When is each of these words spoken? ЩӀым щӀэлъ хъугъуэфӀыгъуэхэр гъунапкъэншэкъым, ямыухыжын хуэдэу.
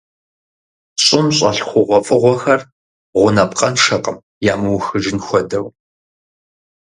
ЩӀым 1.03 1.27
щӀэлъ 1.35 1.61
хъугъуэфӀыгъуэхэр 1.67 2.61
гъунапкъэншэкъым, 3.17 4.17
ямыухыжын 4.53 5.17
хуэдэу. 5.25 5.67